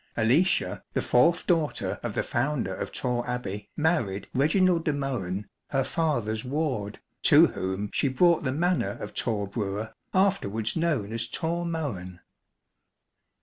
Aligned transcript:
Alicia, 0.17 0.81
the 0.93 1.01
fourth 1.03 1.45
daughter 1.45 1.99
of 2.01 2.15
the 2.15 2.23
founder 2.23 2.73
of 2.73 2.91
Torre 2.91 3.23
Abbey, 3.29 3.69
married 3.77 4.27
Reginald 4.33 4.83
de 4.83 4.93
Mohun, 4.93 5.47
her 5.67 5.83
father's 5.83 6.43
ward, 6.43 6.97
to 7.21 7.45
whom 7.45 7.91
she 7.93 8.07
brought 8.09 8.43
the 8.43 8.51
manor 8.51 8.97
of 8.99 9.13
Tor 9.13 9.45
Brewer, 9.45 9.93
afterwards 10.11 10.75
known 10.75 11.13
as 11.13 11.27
Tor 11.27 11.67
Mohun. 11.67 12.19